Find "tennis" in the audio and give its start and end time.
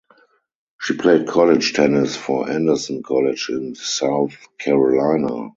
1.73-2.15